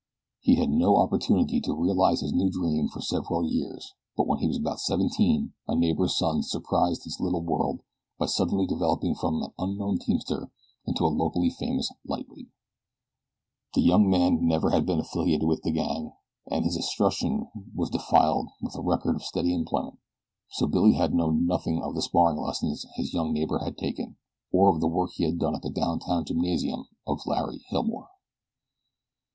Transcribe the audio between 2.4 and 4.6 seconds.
dream for several years; but when he was